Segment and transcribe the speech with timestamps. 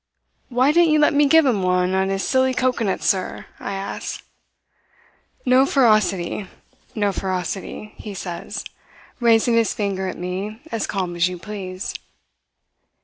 [0.49, 4.23] "'Why didn't you let me give him one on his silly coconut sir?' I asks.
[5.45, 6.47] "'No ferocity,
[6.95, 8.65] no ferocity,' he says,
[9.19, 11.93] raising his finger at me as calm as you please.